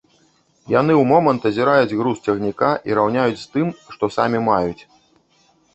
[0.79, 4.79] Яны ў момант азіраюць груз цягніка і раўняюць з тым, што самі маюць.